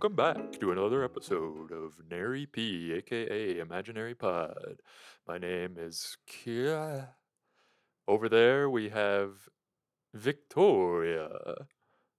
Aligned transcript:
welcome 0.00 0.14
back 0.14 0.60
to 0.60 0.70
another 0.70 1.02
episode 1.02 1.72
of 1.72 2.00
Nary 2.08 2.46
P, 2.46 2.92
aka 2.92 3.58
Imaginary 3.58 4.14
Pod. 4.14 4.80
My 5.26 5.38
name 5.38 5.74
is 5.76 6.16
Kia. 6.24 7.08
Over 8.06 8.28
there 8.28 8.70
we 8.70 8.90
have 8.90 9.32
Victoria. 10.14 11.30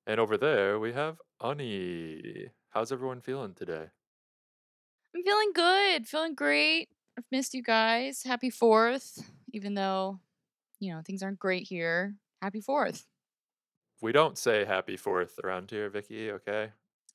And 0.06 0.20
over 0.20 0.38
there 0.38 0.78
we 0.78 0.92
have 0.92 1.22
Ani. 1.42 2.48
How's 2.72 2.92
everyone 2.92 3.22
feeling 3.22 3.54
today? 3.54 3.86
I'm 5.16 5.24
feeling 5.24 5.52
good, 5.56 6.06
feeling 6.06 6.36
great. 6.36 6.90
I've 7.18 7.24
missed 7.32 7.54
you 7.54 7.64
guys. 7.64 8.24
Happy 8.26 8.52
4th, 8.52 9.24
even 9.54 9.74
though, 9.76 10.20
you 10.82 10.94
know, 10.94 11.02
things 11.06 11.24
aren't 11.24 11.40
great 11.40 11.66
here. 11.66 12.16
Happy 12.42 12.60
4th. 12.60 13.06
We 14.02 14.12
don't 14.12 14.38
say 14.38 14.66
happy 14.66 14.98
fourth 14.98 15.40
around 15.42 15.72
here, 15.72 15.90
Vicky, 15.90 16.30
okay? 16.32 16.72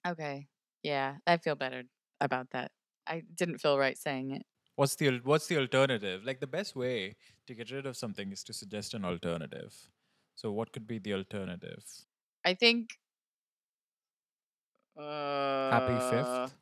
Okay. 0.06 0.48
Yeah, 0.84 1.16
I 1.26 1.38
feel 1.38 1.56
better 1.56 1.84
about 2.20 2.50
that. 2.50 2.70
I 3.06 3.22
didn't 3.34 3.58
feel 3.58 3.78
right 3.78 3.98
saying 3.98 4.30
it. 4.32 4.42
What's 4.76 4.94
the 4.96 5.18
what's 5.20 5.48
the 5.48 5.58
alternative? 5.58 6.22
Like 6.24 6.38
the 6.40 6.46
best 6.46 6.76
way 6.76 7.16
to 7.46 7.54
get 7.54 7.70
rid 7.72 7.86
of 7.86 7.96
something 7.96 8.30
is 8.32 8.44
to 8.44 8.52
suggest 8.52 8.94
an 8.94 9.04
alternative. 9.04 9.90
So 10.36 10.52
what 10.52 10.72
could 10.72 10.86
be 10.86 10.98
the 10.98 11.14
alternative? 11.14 11.84
I 12.44 12.54
think 12.54 12.98
uh 14.96 15.70
Happy 15.70 15.98
fifth. 16.00 16.54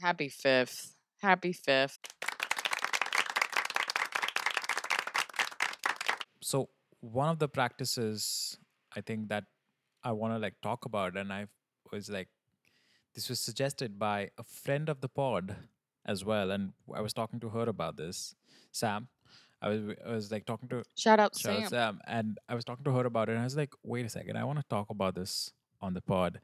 Happy 0.00 0.28
5th. 0.28 0.96
Happy 1.20 1.52
5th. 1.52 2.00
So 6.42 6.70
one 7.00 7.28
of 7.28 7.38
the 7.38 7.48
practices 7.48 8.58
I 8.94 9.00
think 9.00 9.28
that 9.28 9.44
I 10.02 10.12
want 10.12 10.34
to 10.34 10.38
like 10.38 10.60
talk 10.62 10.84
about, 10.84 11.16
and 11.16 11.32
I 11.32 11.46
was 11.92 12.08
like, 12.08 12.28
this 13.14 13.28
was 13.28 13.40
suggested 13.40 13.98
by 13.98 14.30
a 14.38 14.42
friend 14.42 14.88
of 14.88 15.00
the 15.00 15.08
pod 15.08 15.56
as 16.06 16.24
well, 16.24 16.50
and 16.50 16.72
I 16.94 17.00
was 17.00 17.12
talking 17.12 17.40
to 17.40 17.50
her 17.50 17.62
about 17.62 17.96
this, 17.96 18.34
Sam. 18.72 19.08
I 19.62 19.68
was 19.68 19.80
I 20.06 20.10
was 20.10 20.32
like 20.32 20.46
talking 20.46 20.68
to 20.70 20.82
Shout 20.96 21.20
out 21.20 21.36
Shout 21.36 21.60
Sam. 21.60 21.68
Sam. 21.68 22.00
And 22.06 22.38
I 22.48 22.54
was 22.54 22.64
talking 22.64 22.84
to 22.84 22.92
her 22.92 23.04
about 23.04 23.28
it, 23.28 23.32
and 23.32 23.40
I 23.40 23.44
was 23.44 23.56
like, 23.56 23.74
wait 23.82 24.06
a 24.06 24.08
second, 24.08 24.36
I 24.36 24.44
want 24.44 24.58
to 24.58 24.64
talk 24.70 24.90
about 24.90 25.14
this 25.14 25.52
on 25.80 25.94
the 25.94 26.00
pod, 26.00 26.40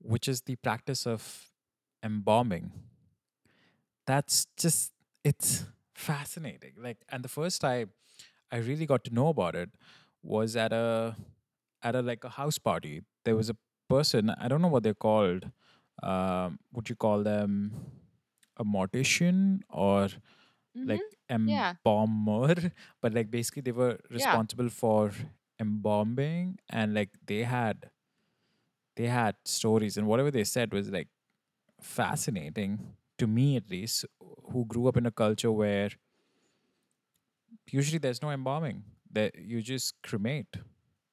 which 0.00 0.26
is 0.26 0.42
the 0.42 0.56
practice 0.56 1.06
of 1.06 1.50
embalming. 2.02 2.72
That's 4.06 4.46
just, 4.56 4.92
it's 5.24 5.64
fascinating. 5.94 6.72
Like, 6.76 6.98
and 7.08 7.24
the 7.24 7.28
first 7.28 7.60
time 7.60 7.90
I 8.50 8.58
really 8.58 8.86
got 8.86 9.04
to 9.04 9.14
know 9.14 9.28
about 9.28 9.54
it 9.54 9.70
was 10.22 10.56
at 10.56 10.72
a, 10.72 11.16
at 11.82 11.94
a 11.94 12.02
like 12.02 12.24
a 12.24 12.30
house 12.30 12.58
party. 12.58 13.02
There 13.24 13.36
was 13.36 13.50
a 13.50 13.56
person, 13.88 14.30
I 14.30 14.48
don't 14.48 14.62
know 14.62 14.68
what 14.68 14.82
they're 14.82 14.94
called. 14.94 15.50
Um, 16.02 16.58
would 16.72 16.88
you 16.90 16.96
call 16.96 17.22
them 17.22 17.92
a 18.56 18.64
mortician 18.64 19.60
or 19.70 20.08
like 20.84 21.02
Mhm. 21.02 21.10
Yeah. 21.44 21.76
embalmer 21.84 22.54
but 23.02 23.14
like 23.14 23.30
basically 23.30 23.62
they 23.62 23.72
were 23.72 23.98
Yeah. 24.14 24.40
responsible 24.48 24.68
for 24.68 25.12
embalming 25.60 26.58
and 26.70 26.94
like 26.94 27.10
they 27.26 27.42
had 27.44 27.90
they 28.96 29.06
had 29.08 29.36
stories 29.44 29.96
and 29.96 30.06
whatever 30.06 30.30
they 30.30 30.44
said 30.44 30.72
was 30.72 30.90
like 30.90 31.08
fascinating 31.80 32.96
to 33.18 33.26
me 33.26 33.56
at 33.56 33.70
least 33.70 34.04
who 34.52 34.64
grew 34.66 34.88
up 34.88 34.96
in 34.96 35.06
a 35.06 35.12
culture 35.12 35.52
where 35.52 35.90
usually 37.70 37.98
there's 37.98 38.22
no 38.22 38.30
embalming 38.30 38.84
that 39.10 39.34
you 39.36 39.62
just 39.62 39.94
cremate 40.02 40.56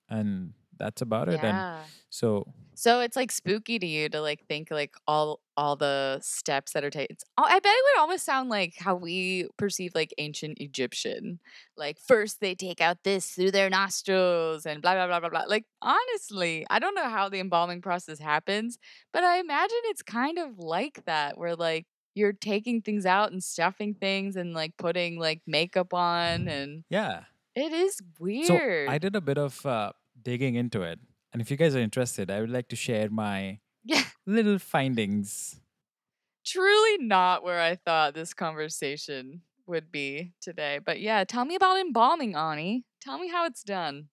and 0.09 0.53
that's 0.77 1.01
about 1.01 1.29
it 1.29 1.43
and 1.43 1.79
so 2.09 2.45
So 2.75 3.01
it's 3.01 3.15
like 3.15 3.31
spooky 3.31 3.77
to 3.79 3.85
you 3.85 4.09
to 4.09 4.21
like 4.21 4.45
think 4.47 4.69
like 4.71 4.95
all 5.07 5.39
all 5.55 5.75
the 5.75 6.19
steps 6.21 6.73
that 6.73 6.83
are 6.83 6.89
taken. 6.89 7.15
I 7.37 7.59
bet 7.59 7.71
it 7.71 7.83
would 7.95 8.01
almost 8.01 8.25
sound 8.25 8.49
like 8.49 8.73
how 8.79 8.95
we 8.95 9.47
perceive 9.57 9.93
like 9.93 10.11
ancient 10.17 10.59
Egyptian. 10.59 11.39
Like 11.77 11.99
first 11.99 12.39
they 12.39 12.55
take 12.55 12.81
out 12.81 13.03
this 13.03 13.29
through 13.31 13.51
their 13.51 13.69
nostrils 13.69 14.65
and 14.65 14.81
blah 14.81 14.93
blah 14.95 15.07
blah 15.07 15.19
blah 15.19 15.29
blah. 15.29 15.43
Like 15.47 15.65
honestly, 15.81 16.65
I 16.69 16.79
don't 16.79 16.95
know 16.95 17.09
how 17.09 17.29
the 17.29 17.39
embalming 17.39 17.81
process 17.81 18.19
happens, 18.19 18.77
but 19.11 19.23
I 19.23 19.39
imagine 19.39 19.77
it's 19.85 20.01
kind 20.01 20.39
of 20.39 20.57
like 20.57 21.05
that 21.05 21.37
where 21.37 21.55
like 21.55 21.85
you're 22.15 22.33
taking 22.33 22.81
things 22.81 23.05
out 23.05 23.31
and 23.31 23.43
stuffing 23.43 23.93
things 23.95 24.35
and 24.35 24.53
like 24.53 24.77
putting 24.77 25.19
like 25.19 25.41
makeup 25.47 25.93
on 25.93 26.47
and 26.47 26.83
yeah 26.89 27.23
it 27.55 27.71
is 27.73 27.99
weird. 28.19 28.45
so 28.47 28.53
weird. 28.53 28.89
i 28.89 28.97
did 28.99 29.15
a 29.15 29.21
bit 29.21 29.37
of 29.37 29.65
uh, 29.65 29.91
digging 30.23 30.55
into 30.55 30.81
it 30.81 30.99
and 31.31 31.41
if 31.41 31.51
you 31.51 31.57
guys 31.57 31.75
are 31.75 31.79
interested 31.79 32.31
i 32.31 32.39
would 32.39 32.49
like 32.49 32.67
to 32.67 32.75
share 32.75 33.09
my 33.09 33.59
yeah. 33.83 34.03
little 34.25 34.59
findings 34.59 35.59
truly 36.45 36.97
not 36.97 37.43
where 37.43 37.61
I 37.61 37.75
thought 37.75 38.13
this 38.13 38.33
conversation 38.33 39.41
would 39.65 39.91
be 39.91 40.33
today. 40.41 40.79
But 40.83 40.99
yeah, 40.99 41.23
tell 41.23 41.45
me 41.45 41.55
about 41.55 41.79
embalming, 41.79 42.35
Ani. 42.35 42.85
Tell 43.01 43.17
me 43.17 43.29
how 43.29 43.45
it's 43.45 43.63
done. 43.63 44.09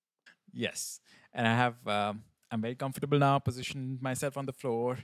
Yes, 0.52 1.00
and 1.32 1.46
I 1.46 1.54
have. 1.54 1.86
Um, 1.86 2.24
I'm 2.50 2.60
very 2.60 2.74
comfortable 2.74 3.18
now, 3.18 3.38
positioned 3.38 4.02
myself 4.02 4.36
on 4.36 4.46
the 4.46 4.52
floor, 4.52 4.98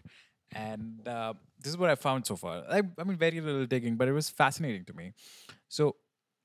and 0.53 1.07
uh, 1.07 1.35
this 1.61 1.71
is 1.71 1.79
what 1.79 1.91
I 1.91 1.95
found 1.95 2.27
so 2.27 2.35
far. 2.35 2.65
I, 2.69 2.83
I 2.99 3.05
mean, 3.05 3.17
very 3.17 3.41
little 3.41 3.67
digging, 3.67 3.97
but 3.97 4.09
it 4.09 4.13
was 4.13 4.29
fascinating 4.29 4.85
to 4.87 4.93
me. 4.93 5.13
So, 5.69 5.95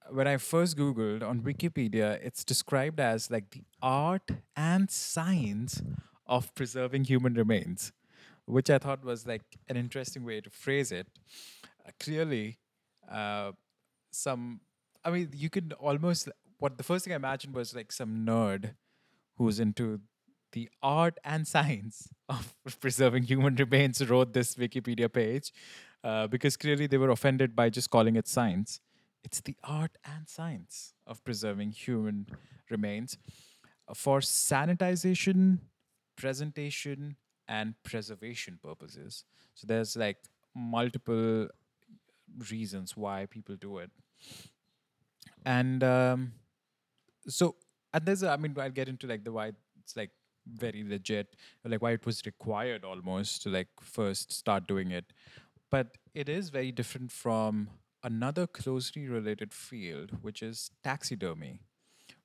when 0.10 0.28
I 0.28 0.38
first 0.38 0.78
Googled 0.78 1.24
on 1.24 1.42
Wikipedia, 1.42 2.20
it's 2.24 2.44
described 2.44 3.00
as 3.00 3.30
like 3.32 3.52
the 3.52 3.64
art 3.82 4.30
and 4.56 4.90
science 4.90 5.82
of 6.26 6.54
preserving 6.56 7.06
human 7.06 7.34
remains, 7.34 7.92
which 8.46 8.70
I 8.70 8.78
thought 8.78 9.04
was 9.04 9.28
like 9.28 9.44
an 9.70 9.78
interesting 9.78 10.24
way 10.24 10.42
to 10.42 10.50
phrase 10.50 10.92
it. 10.92 11.08
Uh, 11.86 11.92
clearly, 12.00 12.60
uh, 13.12 13.52
some 14.12 14.60
i 15.04 15.10
mean 15.10 15.30
you 15.34 15.50
could 15.50 15.74
almost 15.80 16.30
what 16.60 16.78
the 16.78 16.84
first 16.84 17.06
thing 17.06 17.14
i 17.14 17.16
imagined 17.16 17.56
was 17.56 17.74
like 17.76 17.92
some 17.92 18.26
nerd 18.26 18.72
who's 19.38 19.60
into 19.60 20.00
the 20.52 20.70
art 20.84 21.18
and 21.24 21.48
science 21.48 22.10
of 22.28 22.54
preserving 22.82 23.24
human 23.24 23.56
remains 23.56 24.06
wrote 24.10 24.34
this 24.34 24.56
wikipedia 24.56 25.12
page 25.12 25.52
uh, 26.04 26.28
because 26.28 26.58
clearly 26.58 26.88
they 26.88 26.98
were 26.98 27.10
offended 27.10 27.56
by 27.56 27.70
just 27.70 27.90
calling 27.90 28.16
it 28.16 28.28
science 28.28 28.82
it's 29.24 29.42
the 29.42 29.56
art 29.64 29.98
and 30.06 30.28
science 30.28 30.94
of 31.08 31.24
preserving 31.24 31.72
human 31.72 32.28
remains 32.70 33.18
uh, 33.88 33.94
for 33.94 34.20
sanitization 34.20 35.60
presentation 36.16 37.16
and 37.48 37.76
preservation 37.84 38.60
purposes. 38.62 39.24
So 39.56 39.66
there's 39.68 39.96
like 39.96 40.18
multiple 40.56 41.48
reasons 42.50 42.96
why 42.96 43.26
people 43.26 43.56
do 43.56 43.80
it. 43.80 43.92
And 45.46 45.84
um, 45.84 46.34
so 47.28 47.56
and 47.94 48.06
there's 48.06 48.24
i 48.24 48.36
mean 48.38 48.56
i'll 48.60 48.70
get 48.72 48.88
into 48.88 49.08
like 49.08 49.24
the 49.24 49.32
why 49.32 49.52
it's 49.80 49.96
like 49.96 50.12
very 50.48 50.84
legit 50.84 51.36
like 51.66 51.82
why 51.82 51.92
it 51.92 52.06
was 52.06 52.26
required 52.26 52.84
almost 52.84 53.44
to 53.44 53.50
like 53.50 53.68
first 53.80 54.32
start 54.32 54.68
doing 54.68 54.92
it. 54.92 55.14
But 55.70 55.98
it 56.14 56.28
is 56.28 56.50
very 56.50 56.72
different 56.72 57.12
from 57.12 57.70
another 58.04 58.48
closely 58.48 59.08
related 59.08 59.54
field 59.54 60.12
which 60.22 60.42
is 60.42 60.72
taxidermy 60.84 61.60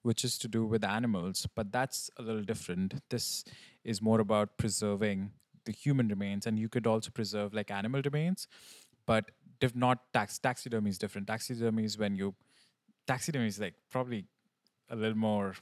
which 0.02 0.24
is 0.24 0.38
to 0.38 0.48
do 0.48 0.64
with 0.64 0.84
animals 0.84 1.46
but 1.54 1.72
that's 1.72 2.10
a 2.18 2.22
little 2.22 2.42
different. 2.42 2.94
This 3.10 3.44
is 3.84 4.00
more 4.00 4.20
about 4.20 4.56
preserving 4.56 5.32
the 5.64 5.72
human 5.72 6.08
remains 6.08 6.46
and 6.46 6.58
you 6.58 6.68
could 6.68 6.86
also 6.86 7.10
preserve 7.10 7.52
like 7.52 7.70
animal 7.70 8.00
remains 8.04 8.46
but 9.04 9.30
diff- 9.60 9.74
not 9.74 9.98
tax 10.12 10.38
taxidermy 10.38 10.90
is 10.90 10.98
different. 10.98 11.26
Taxidermy 11.26 11.84
is 11.84 11.98
when 11.98 12.14
you 12.16 12.34
taxidermy 13.06 13.46
is 13.46 13.58
like 13.58 13.74
probably 13.90 14.24
a 14.90 14.96
little 14.96 15.16
more 15.16 15.54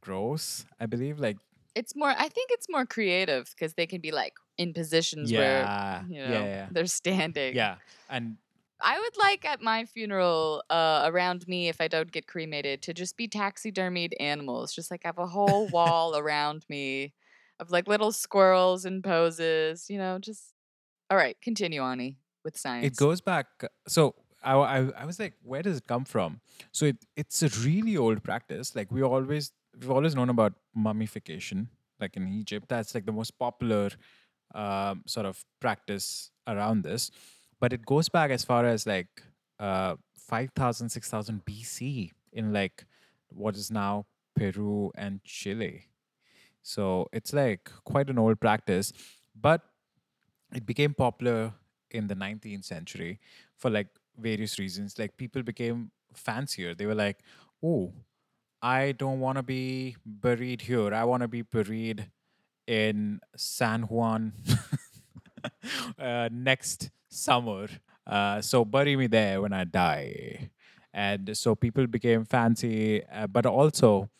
gross 0.00 0.64
i 0.80 0.86
believe 0.86 1.18
like 1.20 1.36
It's 1.74 1.94
more, 1.96 2.12
I 2.24 2.28
think 2.28 2.50
it's 2.50 2.68
more 2.68 2.84
creative 2.84 3.44
because 3.52 3.72
they 3.74 3.86
can 3.86 4.00
be 4.02 4.10
like 4.12 4.34
in 4.58 4.74
positions 4.74 5.32
where, 5.32 5.60
yeah. 5.62 6.02
you 6.06 6.20
yeah 6.20 6.28
know, 6.28 6.44
yeah. 6.44 6.66
they're 6.70 6.86
standing. 6.86 7.54
yeah 7.56 7.76
and 8.10 8.36
I 8.82 8.98
would 8.98 9.16
like 9.18 9.44
at 9.44 9.62
my 9.62 9.84
funeral, 9.84 10.62
uh, 10.68 11.02
around 11.04 11.46
me, 11.46 11.68
if 11.68 11.80
I 11.80 11.88
don't 11.88 12.10
get 12.10 12.26
cremated, 12.26 12.82
to 12.82 12.94
just 12.94 13.16
be 13.16 13.28
taxidermied 13.28 14.12
animals. 14.20 14.74
Just 14.74 14.90
like 14.90 15.04
have 15.04 15.18
a 15.18 15.26
whole 15.26 15.68
wall 15.72 16.16
around 16.16 16.64
me 16.68 17.14
of 17.60 17.70
like 17.70 17.86
little 17.86 18.12
squirrels 18.12 18.84
and 18.84 19.02
poses, 19.02 19.88
you 19.88 19.98
know, 19.98 20.18
just. 20.18 20.54
All 21.10 21.18
right, 21.18 21.36
continue, 21.42 21.82
Ani, 21.82 22.16
with 22.44 22.56
science. 22.56 22.86
it 22.86 22.96
goes 22.96 23.20
back 23.20 23.46
so 23.86 24.14
I, 24.42 24.54
I, 24.54 24.90
I 24.98 25.04
was 25.04 25.18
like 25.18 25.34
where 25.42 25.62
does 25.62 25.78
it 25.78 25.86
come 25.86 26.04
from 26.04 26.40
so 26.72 26.86
it, 26.86 26.96
it's 27.16 27.42
a 27.42 27.48
really 27.60 27.96
old 27.96 28.22
practice 28.22 28.74
like 28.74 28.90
we 28.90 29.02
always 29.02 29.52
we've 29.78 29.90
always 29.90 30.14
known 30.14 30.28
about 30.28 30.54
mummification 30.74 31.68
like 32.00 32.16
in 32.16 32.28
egypt 32.28 32.68
that's 32.68 32.94
like 32.94 33.06
the 33.06 33.12
most 33.12 33.38
popular 33.38 33.90
um, 34.54 35.02
sort 35.06 35.26
of 35.26 35.44
practice 35.60 36.30
around 36.46 36.82
this 36.82 37.10
but 37.62 37.72
it 37.72 37.86
goes 37.86 38.08
back 38.10 38.32
as 38.32 38.44
far 38.44 38.66
as 38.66 38.86
like 38.86 39.22
uh, 39.60 39.94
5000 40.16 40.90
6000 40.90 41.44
bc 41.46 42.10
in 42.32 42.52
like 42.52 42.86
what 43.30 43.56
is 43.56 43.70
now 43.70 44.06
peru 44.34 44.90
and 44.96 45.22
chile 45.24 45.86
so 46.62 47.08
it's 47.12 47.32
like 47.32 47.70
quite 47.84 48.10
an 48.10 48.18
old 48.18 48.40
practice 48.40 48.92
but 49.34 49.62
it 50.54 50.66
became 50.66 50.94
popular 50.94 51.52
in 51.90 52.08
the 52.08 52.14
19th 52.14 52.64
century 52.64 53.20
for 53.56 53.70
like 53.70 53.88
various 54.18 54.58
reasons. 54.58 54.98
Like 54.98 55.16
people 55.16 55.42
became 55.42 55.90
fancier. 56.14 56.74
They 56.74 56.86
were 56.86 56.94
like, 56.94 57.20
oh, 57.62 57.92
I 58.60 58.92
don't 58.92 59.20
want 59.20 59.36
to 59.36 59.42
be 59.42 59.96
buried 60.04 60.62
here. 60.62 60.94
I 60.94 61.04
want 61.04 61.22
to 61.22 61.28
be 61.28 61.42
buried 61.42 62.10
in 62.66 63.20
San 63.36 63.82
Juan 63.82 64.34
uh, 65.98 66.28
next 66.30 66.90
summer. 67.12 67.68
Uh, 68.06 68.40
so 68.40 68.64
bury 68.64 68.96
me 68.96 69.06
there 69.06 69.42
when 69.42 69.52
I 69.52 69.64
die. 69.64 70.50
And 70.92 71.36
so 71.36 71.54
people 71.54 71.86
became 71.86 72.24
fancy, 72.24 73.04
uh, 73.06 73.26
but 73.26 73.46
also 73.46 74.10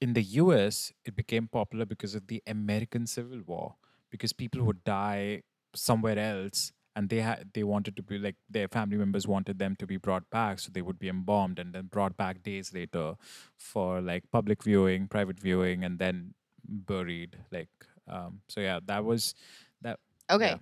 in 0.00 0.12
the 0.12 0.22
US, 0.22 0.92
it 1.04 1.16
became 1.16 1.48
popular 1.48 1.86
because 1.86 2.14
of 2.14 2.26
the 2.26 2.42
American 2.46 3.06
Civil 3.06 3.42
War, 3.42 3.76
because 4.10 4.32
people 4.32 4.62
would 4.64 4.84
die 4.84 5.42
somewhere 5.74 6.18
else 6.18 6.72
and 6.94 7.10
they 7.10 7.20
had 7.20 7.52
they 7.52 7.62
wanted 7.62 7.96
to 7.96 8.02
be 8.02 8.18
like 8.18 8.36
their 8.48 8.68
family 8.68 8.96
members 8.96 9.26
wanted 9.28 9.58
them 9.58 9.76
to 9.76 9.86
be 9.86 9.98
brought 9.98 10.28
back 10.30 10.58
so 10.58 10.70
they 10.72 10.80
would 10.80 10.98
be 10.98 11.08
embalmed 11.08 11.58
and 11.58 11.74
then 11.74 11.86
brought 11.86 12.16
back 12.16 12.42
days 12.42 12.72
later 12.72 13.14
for 13.58 14.00
like 14.00 14.24
public 14.30 14.62
viewing 14.62 15.06
private 15.06 15.38
viewing 15.38 15.84
and 15.84 15.98
then 15.98 16.34
buried 16.64 17.44
like 17.52 17.68
um 18.08 18.40
so 18.48 18.60
yeah 18.60 18.80
that 18.82 19.04
was 19.04 19.34
that 19.82 20.00
Okay, 20.30 20.54
yeah 20.54 20.58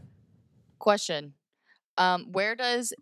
question. 0.78 1.34
Um, 1.96 2.32
where 2.32 2.54
does 2.54 2.92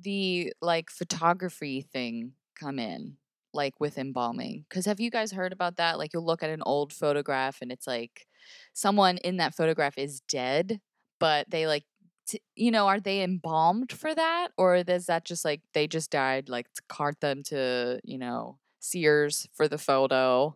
the 0.00 0.52
like 0.60 0.90
photography 0.90 1.82
thing 1.82 2.32
come 2.58 2.78
in? 2.78 3.16
Like 3.54 3.80
with 3.80 3.98
embalming? 3.98 4.64
Because 4.68 4.84
have 4.86 5.00
you 5.00 5.10
guys 5.10 5.32
heard 5.32 5.52
about 5.52 5.76
that? 5.76 5.98
Like 5.98 6.12
you'll 6.12 6.24
look 6.24 6.42
at 6.42 6.50
an 6.50 6.62
old 6.66 6.92
photograph 6.92 7.58
and 7.62 7.72
it's 7.72 7.86
like 7.86 8.26
someone 8.74 9.16
in 9.18 9.38
that 9.38 9.54
photograph 9.54 9.96
is 9.96 10.20
dead, 10.20 10.80
but 11.18 11.48
they 11.50 11.66
like, 11.66 11.84
t- 12.28 12.42
you 12.54 12.70
know, 12.70 12.86
are 12.86 13.00
they 13.00 13.22
embalmed 13.22 13.90
for 13.90 14.14
that? 14.14 14.48
Or 14.58 14.76
is 14.76 15.06
that 15.06 15.24
just 15.24 15.44
like 15.44 15.62
they 15.72 15.86
just 15.86 16.10
died, 16.10 16.48
like 16.48 16.72
to 16.74 16.82
cart 16.88 17.20
them 17.20 17.42
to, 17.44 17.98
you 18.04 18.18
know, 18.18 18.58
Sears 18.80 19.48
for 19.54 19.66
the 19.66 19.78
photo, 19.78 20.54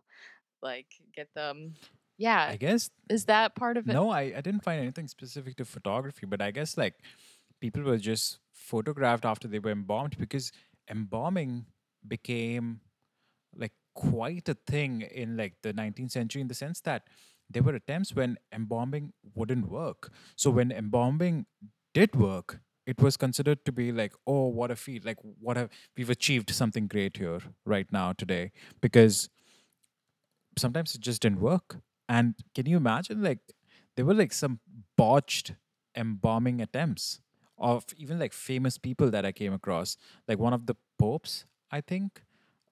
like 0.61 0.87
get 1.15 1.27
them. 1.33 1.73
Yeah. 2.17 2.47
i 2.51 2.55
guess 2.57 2.89
Is 3.09 3.25
that 3.25 3.55
part 3.55 3.75
of 3.75 3.89
it? 3.89 3.93
no 3.93 4.11
I, 4.11 4.21
I 4.37 4.41
didn't 4.41 4.63
find 4.63 4.79
anything 4.79 5.07
specific 5.07 5.57
to 5.57 5.65
photography 5.65 6.27
but 6.27 6.41
i 6.43 6.51
guess 6.51 6.77
like 6.77 6.93
people 7.63 7.83
were 7.89 7.97
just 7.97 8.39
photographed 8.53 9.25
after 9.31 9.47
they 9.47 9.59
were 9.65 9.75
embalmed 9.77 10.17
because 10.17 10.51
embalming 10.95 11.53
became 12.15 12.81
like 13.63 13.73
quite 13.95 14.49
a 14.49 14.57
thing 14.73 15.01
in 15.23 15.37
like 15.37 15.55
the 15.63 15.73
19th 15.73 16.11
century 16.11 16.41
in 16.41 16.49
the 16.49 16.59
sense 16.63 16.81
that 16.81 17.03
there 17.49 17.63
were 17.63 17.75
attempts 17.75 18.13
when 18.19 18.37
embalming 18.59 19.13
wouldn't 19.35 19.69
work 19.69 20.11
so 20.35 20.49
when 20.59 20.71
embalming 20.71 21.45
did 21.93 22.15
work 22.15 22.59
it 22.85 23.01
was 23.01 23.15
considered 23.15 23.63
to 23.65 23.71
be 23.71 23.91
like 23.91 24.13
oh 24.27 24.47
what 24.47 24.71
a 24.71 24.75
feat 24.75 25.05
like 25.05 25.19
what 25.39 25.55
have 25.55 25.69
we've 25.97 26.09
achieved 26.09 26.49
something 26.49 26.87
great 26.87 27.17
here 27.17 27.39
right 27.65 27.91
now 27.91 28.11
today 28.23 28.51
because 28.81 29.29
sometimes 30.57 30.95
it 30.95 31.01
just 31.01 31.21
didn't 31.21 31.41
work. 31.41 31.77
And 32.07 32.35
can 32.53 32.65
you 32.65 32.77
imagine 32.77 33.23
like 33.23 33.39
there 33.95 34.05
were 34.05 34.13
like 34.13 34.33
some 34.33 34.59
botched 34.97 35.53
embalming 35.95 36.61
attempts 36.61 37.21
of 37.63 37.85
even 37.97 38.19
like 38.19 38.33
famous 38.33 38.77
people 38.77 39.09
that 39.11 39.25
I 39.25 39.31
came 39.31 39.53
across. 39.53 39.97
Like 40.27 40.37
one 40.39 40.53
of 40.53 40.67
the 40.67 40.75
popes, 40.99 41.45
I 41.71 41.81
think, 41.81 42.21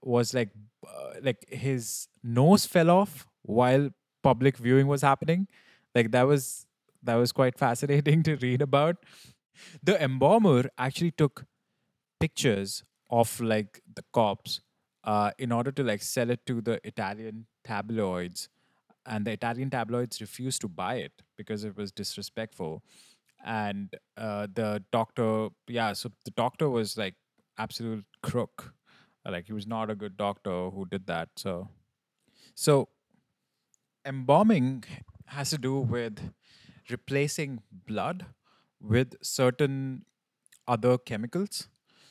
was 0.03 0.33
like 0.33 0.51
uh, 0.87 1.13
like 1.23 1.47
his 1.49 2.09
nose 2.23 2.65
fell 2.65 2.89
off 2.91 3.27
while 3.43 3.89
public 4.23 4.57
viewing 4.57 4.87
was 4.87 5.01
happening. 5.01 5.47
Like 5.95 6.11
that 6.11 6.27
was 6.27 6.67
that 7.03 7.15
was 7.15 7.31
quite 7.31 7.57
fascinating 7.57 8.23
to 8.29 8.35
read 8.35 8.61
about. 8.61 8.97
The 9.83 10.01
embalmer 10.01 10.69
actually 10.77 11.11
took 11.11 11.45
pictures 12.19 12.83
of 13.09 13.39
like 13.41 13.81
the 13.95 14.03
cops 14.13 14.61
uh, 15.03 15.31
in 15.37 15.51
order 15.51 15.71
to 15.71 15.83
like 15.83 16.01
sell 16.01 16.29
it 16.29 16.45
to 16.47 16.61
the 16.61 16.79
Italian 16.87 17.47
tabloids, 17.63 18.49
and 19.05 19.25
the 19.25 19.31
Italian 19.31 19.69
tabloids 19.69 20.21
refused 20.21 20.61
to 20.61 20.67
buy 20.67 20.95
it 20.95 21.23
because 21.37 21.63
it 21.63 21.75
was 21.77 21.91
disrespectful. 21.91 22.83
And 23.43 23.95
uh, 24.17 24.47
the 24.53 24.83
doctor, 24.91 25.49
yeah, 25.67 25.93
so 25.93 26.11
the 26.25 26.31
doctor 26.31 26.69
was 26.69 26.97
like 26.97 27.15
absolute 27.57 28.05
crook. 28.21 28.73
Like 29.25 29.45
he 29.47 29.53
was 29.53 29.67
not 29.67 29.89
a 29.89 29.95
good 29.95 30.17
doctor 30.17 30.69
who 30.69 30.85
did 30.85 31.07
that. 31.07 31.29
So, 31.37 31.69
so 32.55 32.89
embalming 34.05 34.83
has 35.27 35.49
to 35.51 35.57
do 35.57 35.79
with 35.79 36.33
replacing 36.89 37.61
blood 37.71 38.25
with 38.79 39.13
certain 39.23 40.05
other 40.67 40.97
chemicals 40.97 41.69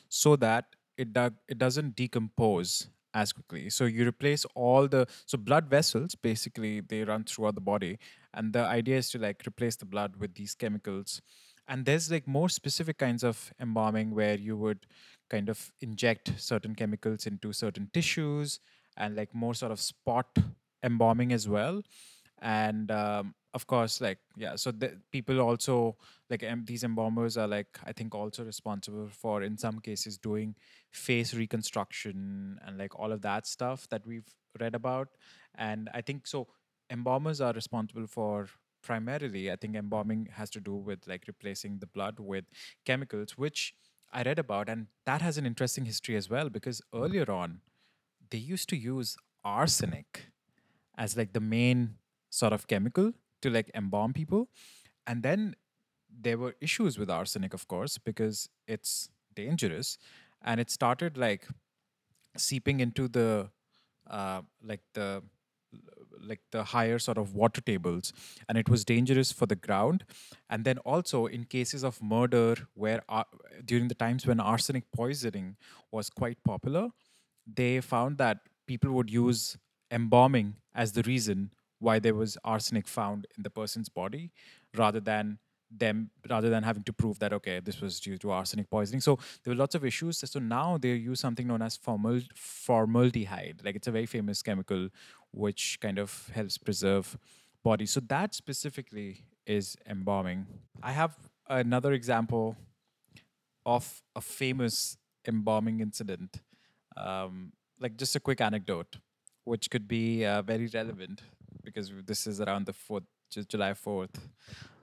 so 0.09 0.35
that 0.37 0.75
it 0.97 1.13
do- 1.13 1.37
it 1.47 1.57
doesn't 1.57 1.95
decompose 1.95 2.89
as 3.13 3.33
quickly. 3.33 3.69
So 3.69 3.85
you 3.85 4.07
replace 4.07 4.45
all 4.55 4.87
the 4.87 5.07
so 5.25 5.37
blood 5.37 5.67
vessels 5.69 6.15
basically 6.15 6.81
they 6.81 7.03
run 7.03 7.23
throughout 7.23 7.55
the 7.55 7.61
body. 7.61 7.99
And 8.33 8.53
the 8.53 8.63
idea 8.65 8.97
is 8.97 9.09
to 9.11 9.19
like 9.19 9.43
replace 9.45 9.75
the 9.75 9.85
blood 9.85 10.15
with 10.17 10.35
these 10.35 10.55
chemicals. 10.55 11.21
And 11.67 11.85
there's 11.85 12.11
like 12.11 12.27
more 12.27 12.49
specific 12.49 12.97
kinds 12.97 13.23
of 13.23 13.53
embalming 13.59 14.11
where 14.13 14.37
you 14.37 14.57
would 14.57 14.87
kind 15.29 15.49
of 15.49 15.71
inject 15.81 16.33
certain 16.37 16.75
chemicals 16.75 17.25
into 17.25 17.53
certain 17.53 17.89
tissues 17.93 18.59
and 18.97 19.15
like 19.15 19.33
more 19.33 19.53
sort 19.53 19.71
of 19.71 19.79
spot 19.79 20.37
embalming 20.83 21.31
as 21.31 21.47
well. 21.47 21.81
And 22.41 22.91
um, 22.91 23.35
of 23.53 23.67
course 23.67 23.99
like 23.99 24.19
yeah 24.37 24.55
so 24.55 24.71
the, 24.71 24.97
people 25.11 25.39
also 25.41 25.95
like 26.29 26.43
em- 26.43 26.63
these 26.65 26.83
embalmers 26.83 27.37
are 27.37 27.47
like 27.47 27.77
i 27.85 27.91
think 27.91 28.15
also 28.15 28.43
responsible 28.43 29.07
for 29.09 29.43
in 29.43 29.57
some 29.57 29.79
cases 29.79 30.17
doing 30.17 30.55
face 30.91 31.33
reconstruction 31.33 32.59
and 32.65 32.77
like 32.77 32.97
all 32.97 33.11
of 33.11 33.21
that 33.21 33.45
stuff 33.45 33.87
that 33.89 34.05
we've 34.05 34.27
read 34.59 34.75
about. 34.75 35.09
And 35.55 35.89
i 35.93 36.01
think 36.01 36.27
so 36.27 36.47
embalmers 36.89 37.41
are 37.41 37.53
responsible 37.53 38.07
for 38.07 38.49
primarily 38.83 39.51
i 39.51 39.55
think 39.55 39.75
embalming 39.75 40.27
has 40.33 40.49
to 40.49 40.59
do 40.59 40.75
with 40.75 41.07
like 41.07 41.23
replacing 41.27 41.79
the 41.79 41.85
blood 41.87 42.19
with 42.19 42.45
chemicals 42.85 43.37
which 43.37 43.75
i 44.11 44.23
read 44.23 44.39
about 44.39 44.67
and 44.67 44.87
that 45.05 45.21
has 45.21 45.37
an 45.37 45.45
interesting 45.45 45.85
history 45.85 46.15
as 46.15 46.29
well 46.29 46.49
because 46.49 46.81
earlier 46.93 47.29
on 47.31 47.61
they 48.31 48.37
used 48.37 48.67
to 48.69 48.75
use 48.75 49.15
arsenic 49.43 50.31
as 50.97 51.15
like 51.15 51.33
the 51.33 51.39
main 51.39 51.95
sort 52.29 52.53
of 52.53 52.67
chemical 52.67 53.13
to 53.41 53.49
like 53.49 53.71
embalm 53.75 54.13
people. 54.13 54.49
And 55.07 55.23
then 55.23 55.55
there 56.09 56.37
were 56.37 56.55
issues 56.61 56.97
with 56.97 57.09
arsenic 57.09 57.53
of 57.53 57.67
course 57.67 57.97
because 57.97 58.49
it's 58.67 59.09
dangerous. 59.35 59.97
And 60.41 60.59
it 60.59 60.69
started 60.69 61.17
like 61.17 61.47
seeping 62.37 62.79
into 62.79 63.07
the 63.07 63.51
uh, 64.09 64.41
like 64.63 64.81
the 64.93 65.23
like 66.19 66.41
the 66.51 66.63
higher 66.65 66.99
sort 66.99 67.17
of 67.17 67.33
water 67.33 67.61
tables. 67.61 68.13
And 68.47 68.57
it 68.57 68.69
was 68.69 68.85
dangerous 68.85 69.31
for 69.31 69.45
the 69.45 69.55
ground. 69.55 70.05
And 70.49 70.65
then 70.65 70.77
also 70.79 71.25
in 71.25 71.45
cases 71.45 71.83
of 71.83 72.01
murder 72.01 72.55
where 72.73 73.01
ar- 73.09 73.27
during 73.65 73.87
the 73.87 73.95
times 73.95 74.25
when 74.27 74.39
arsenic 74.39 74.91
poisoning 74.91 75.57
was 75.91 76.09
quite 76.09 76.43
popular 76.43 76.89
they 77.47 77.81
found 77.81 78.17
that 78.19 78.39
people 78.67 78.91
would 78.91 79.09
use 79.11 79.57
embalming 79.91 80.55
as 80.73 80.93
the 80.93 81.03
reason 81.03 81.51
why 81.81 81.99
there 81.99 82.13
was 82.13 82.37
arsenic 82.43 82.87
found 82.87 83.27
in 83.35 83.43
the 83.43 83.49
person's 83.49 83.89
body 83.89 84.31
rather 84.77 84.99
than 84.99 85.39
them 85.73 86.09
rather 86.29 86.49
than 86.49 86.63
having 86.63 86.83
to 86.83 86.91
prove 86.91 87.17
that 87.19 87.31
okay 87.31 87.61
this 87.61 87.79
was 87.79 87.99
due 87.99 88.17
to 88.17 88.31
arsenic 88.31 88.69
poisoning. 88.69 89.01
So 89.01 89.17
there 89.43 89.51
were 89.53 89.57
lots 89.57 89.73
of 89.73 89.85
issues. 89.85 90.17
So 90.17 90.39
now 90.39 90.77
they 90.77 90.89
use 90.89 91.19
something 91.19 91.47
known 91.47 91.61
as 91.61 91.77
formal 91.77 92.19
formaldehyde. 92.35 93.61
Like 93.63 93.75
it's 93.75 93.87
a 93.87 93.91
very 93.91 94.05
famous 94.05 94.41
chemical 94.43 94.89
which 95.31 95.79
kind 95.81 95.97
of 95.97 96.29
helps 96.33 96.57
preserve 96.57 97.17
bodies 97.63 97.91
so 97.91 98.01
that 98.07 98.33
specifically 98.33 99.23
is 99.45 99.77
embalming. 99.87 100.45
I 100.83 100.91
have 100.91 101.15
another 101.47 101.93
example 101.93 102.57
of 103.65 104.01
a 104.15 104.21
famous 104.21 104.97
embalming 105.27 105.79
incident. 105.79 106.41
Um, 106.97 107.53
like 107.79 107.97
just 107.97 108.15
a 108.15 108.19
quick 108.19 108.41
anecdote, 108.41 108.97
which 109.45 109.69
could 109.69 109.87
be 109.87 110.25
uh, 110.25 110.41
very 110.41 110.67
relevant 110.67 111.21
because 111.63 111.91
this 112.05 112.27
is 112.27 112.41
around 112.41 112.65
the 112.65 112.73
4th, 112.73 113.03
July 113.47 113.73
4th 113.73 114.19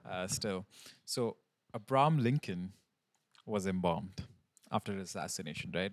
uh, 0.09 0.27
still. 0.27 0.65
So, 1.05 1.37
Abraham 1.75 2.17
Lincoln 2.17 2.73
was 3.45 3.67
embalmed 3.67 4.23
after 4.71 4.93
his 4.93 5.09
assassination, 5.09 5.71
right? 5.73 5.91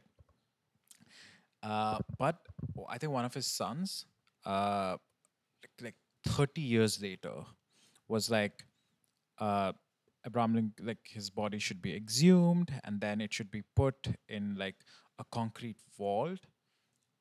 Uh, 1.63 1.99
but 2.19 2.37
I 2.89 2.99
think 2.99 3.13
one 3.13 3.25
of 3.25 3.35
his 3.35 3.47
sons, 3.47 4.07
uh, 4.45 4.97
like, 5.63 5.71
like 5.83 5.95
30 6.27 6.61
years 6.61 7.03
later, 7.03 7.35
was 8.09 8.31
like, 8.31 8.65
uh, 9.39 9.73
Abraham 10.27 10.55
Lincoln, 10.55 10.87
like 10.87 10.99
his 11.05 11.31
body 11.31 11.59
should 11.59 11.81
be 11.81 11.95
exhumed 11.95 12.73
and 12.85 13.01
then 13.01 13.21
it 13.21 13.33
should 13.33 13.51
be 13.51 13.63
put 13.75 14.09
in 14.29 14.57
like 14.57 14.77
a 15.19 15.25
concrete 15.31 15.77
vault, 15.97 16.41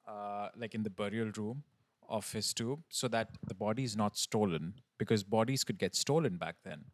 uh, 0.07 0.50
like 0.55 0.74
in 0.74 0.84
the 0.84 0.89
burial 0.89 1.31
room 1.38 1.63
of 2.09 2.31
his 2.31 2.53
tomb, 2.53 2.83
so 2.89 3.07
that 3.09 3.29
the 3.47 3.53
body 3.53 3.83
is 3.83 3.95
not 3.95 4.17
stolen 4.17 4.75
because 4.97 5.24
bodies 5.24 5.63
could 5.63 5.77
get 5.77 5.95
stolen 5.95 6.38
back 6.38 6.55
then. 6.63 6.85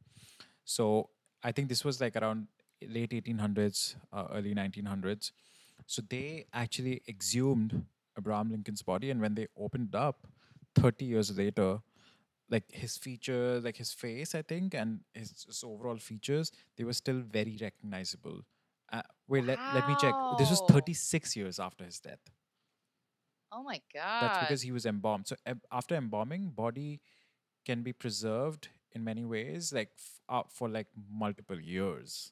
So 0.66 1.10
I 1.44 1.52
think 1.52 1.70
this 1.70 1.84
was 1.84 2.00
like 2.02 2.16
around 2.16 2.48
late 2.88 3.12
1800s, 3.12 3.96
uh, 4.12 4.26
early 4.34 4.54
1900s. 4.54 5.32
So 5.88 6.02
they 6.10 6.46
actually 6.54 7.02
exhumed 7.08 7.86
Abraham 8.18 8.50
Lincoln's 8.52 8.82
body, 8.82 9.10
and 9.10 9.22
when 9.22 9.36
they 9.36 9.48
opened 9.58 9.90
it 9.94 9.98
up 9.98 10.28
30 10.76 11.06
years 11.06 11.38
later, 11.38 11.80
like 12.50 12.66
his 12.70 12.98
features, 12.98 13.64
like 13.64 13.78
his 13.78 13.94
face, 13.94 14.36
I 14.36 14.42
think, 14.42 14.74
and 14.74 15.00
his, 15.14 15.46
his 15.46 15.64
overall 15.64 15.98
features, 15.98 16.52
they 16.78 16.84
were 16.84 16.94
still 16.94 17.22
very 17.22 17.58
recognizable. 17.62 18.42
Uh, 18.92 19.02
wait, 19.28 19.46
let, 19.46 19.58
let 19.74 19.88
me 19.88 19.96
check. 20.00 20.14
This 20.38 20.50
was 20.50 20.62
36 20.70 21.36
years 21.38 21.60
after 21.60 21.86
his 21.86 22.00
death. 22.00 22.20
Oh 23.52 23.64
my 23.64 23.82
god. 23.94 24.04
That's 24.20 24.38
because 24.38 24.62
he 24.62 24.72
was 24.72 24.86
embalmed. 24.86 25.28
So 25.28 25.36
em- 25.46 25.62
after 25.72 25.96
embalming, 25.96 26.52
body 26.52 27.02
can 27.66 27.84
be 27.84 27.94
preserved 27.94 28.70
in 28.92 29.04
many 29.04 29.26
ways, 29.26 29.74
like 29.74 29.92
f- 29.98 30.22
uh, 30.30 30.44
for 30.50 30.70
like 30.70 30.88
multiple 31.10 31.60
years. 31.60 32.32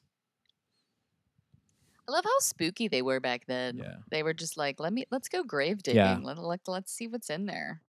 I 2.08 2.12
love 2.12 2.24
how 2.24 2.38
spooky 2.40 2.88
they 2.88 3.02
were 3.02 3.20
back 3.20 3.46
then. 3.46 3.86
Yeah. 3.86 3.98
They 4.10 4.22
were 4.22 4.34
just 4.34 4.56
like, 4.56 4.80
let 4.80 4.92
me 4.92 5.06
let's 5.10 5.28
go 5.28 5.42
grave 5.44 5.82
digging. 5.82 6.22
Yeah. 6.22 6.22
Let, 6.22 6.38
let, 6.38 6.60
let's 6.68 6.92
see 6.92 7.06
what's 7.08 7.30
in 7.30 7.46
there. 7.46 7.82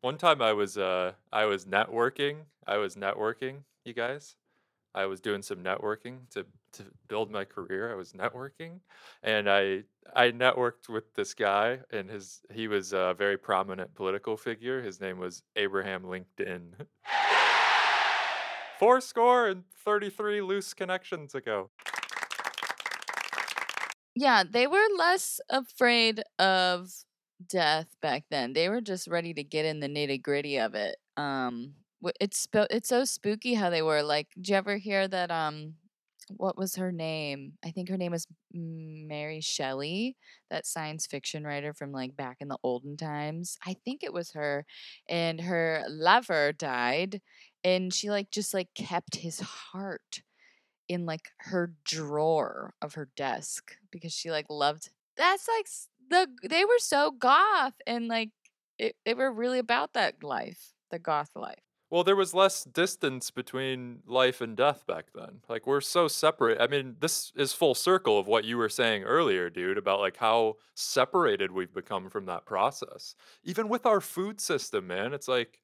One 0.00 0.18
time 0.18 0.40
I 0.42 0.52
was 0.52 0.76
uh 0.78 1.14
I 1.32 1.44
was 1.46 1.64
networking. 1.66 2.46
I 2.66 2.76
was 2.78 2.96
networking, 2.96 3.64
you 3.84 3.92
guys. 3.94 4.36
I 4.94 5.06
was 5.06 5.20
doing 5.20 5.42
some 5.42 5.62
networking 5.62 6.28
to 6.30 6.46
to 6.72 6.84
build 7.08 7.30
my 7.30 7.44
career. 7.44 7.92
I 7.92 7.94
was 7.94 8.12
networking 8.12 8.80
and 9.22 9.50
I 9.50 9.84
I 10.14 10.30
networked 10.30 10.88
with 10.88 11.14
this 11.14 11.34
guy 11.34 11.80
and 11.92 12.10
his 12.10 12.40
he 12.52 12.68
was 12.68 12.92
a 12.92 13.14
very 13.16 13.36
prominent 13.36 13.94
political 13.94 14.36
figure. 14.36 14.82
His 14.82 15.00
name 15.00 15.18
was 15.18 15.42
Abraham 15.56 16.04
Lincoln. 16.04 16.74
Four 18.78 19.00
score 19.00 19.48
and 19.48 19.64
33 19.84 20.40
loose 20.40 20.72
connections 20.72 21.34
ago. 21.34 21.70
Yeah, 24.14 24.42
they 24.48 24.66
were 24.66 24.86
less 24.96 25.40
afraid 25.48 26.22
of 26.38 26.90
death 27.46 27.88
back 28.02 28.24
then. 28.30 28.52
They 28.52 28.68
were 28.68 28.80
just 28.80 29.08
ready 29.08 29.32
to 29.34 29.44
get 29.44 29.64
in 29.64 29.80
the 29.80 29.88
nitty 29.88 30.22
gritty 30.22 30.58
of 30.58 30.74
it. 30.74 30.96
Um, 31.16 31.74
it's 32.20 32.48
it's 32.52 32.88
so 32.88 33.04
spooky 33.04 33.54
how 33.54 33.70
they 33.70 33.82
were. 33.82 34.02
Like, 34.02 34.28
did 34.34 34.48
you 34.48 34.56
ever 34.56 34.76
hear 34.76 35.06
that? 35.08 35.30
Um, 35.30 35.74
what 36.36 36.56
was 36.56 36.76
her 36.76 36.92
name? 36.92 37.54
I 37.64 37.70
think 37.70 37.88
her 37.88 37.96
name 37.96 38.12
was 38.12 38.26
Mary 38.52 39.40
Shelley, 39.40 40.16
that 40.50 40.66
science 40.66 41.06
fiction 41.06 41.44
writer 41.44 41.72
from 41.72 41.92
like 41.92 42.16
back 42.16 42.38
in 42.40 42.48
the 42.48 42.58
olden 42.62 42.96
times. 42.96 43.58
I 43.66 43.74
think 43.84 44.02
it 44.02 44.12
was 44.12 44.32
her, 44.32 44.64
and 45.08 45.40
her 45.40 45.84
lover 45.88 46.52
died, 46.52 47.20
and 47.64 47.92
she 47.92 48.10
like 48.10 48.30
just 48.30 48.54
like 48.54 48.68
kept 48.74 49.16
his 49.16 49.40
heart 49.40 50.22
in 50.88 51.06
like 51.06 51.30
her 51.38 51.72
drawer 51.84 52.74
of 52.82 52.94
her 52.94 53.08
desk 53.16 53.76
because 53.92 54.12
she 54.12 54.30
like 54.30 54.46
loved 54.50 54.90
that's 55.16 55.46
like 55.48 55.66
the 56.10 56.28
they 56.48 56.64
were 56.64 56.78
so 56.78 57.10
goth 57.12 57.74
and 57.86 58.08
like 58.08 58.30
it, 58.78 58.96
they 59.04 59.14
were 59.14 59.32
really 59.32 59.58
about 59.60 59.92
that 59.94 60.22
life 60.24 60.72
the 60.90 60.98
goth 60.98 61.30
life 61.36 61.62
Well, 61.90 62.04
there 62.04 62.16
was 62.16 62.32
less 62.32 62.62
distance 62.62 63.32
between 63.32 64.02
life 64.06 64.40
and 64.40 64.56
death 64.56 64.86
back 64.86 65.06
then. 65.12 65.40
Like 65.48 65.66
we're 65.66 65.80
so 65.80 66.06
separate. 66.06 66.60
I 66.60 66.68
mean, 66.68 66.96
this 67.00 67.32
is 67.34 67.52
full 67.52 67.74
circle 67.74 68.16
of 68.16 68.28
what 68.28 68.44
you 68.44 68.56
were 68.56 68.68
saying 68.68 69.02
earlier, 69.02 69.50
dude, 69.50 69.76
about 69.76 69.98
like 69.98 70.18
how 70.18 70.56
separated 70.74 71.50
we've 71.50 71.74
become 71.74 72.08
from 72.08 72.26
that 72.26 72.46
process. 72.46 73.16
Even 73.42 73.68
with 73.68 73.86
our 73.86 74.00
food 74.00 74.40
system, 74.40 74.86
man, 74.86 75.12
it's 75.12 75.26
like 75.26 75.60